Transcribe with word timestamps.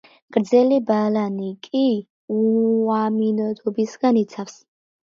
გრძელი 0.35 0.79
ბალანი 0.87 1.51
კი 1.67 1.83
უამინდობისგან 2.39 4.21
იცავს. 4.27 4.63